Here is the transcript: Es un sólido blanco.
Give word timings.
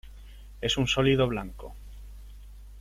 Es 0.61 0.77
un 0.79 0.87
sólido 0.87 1.27
blanco. 1.27 1.75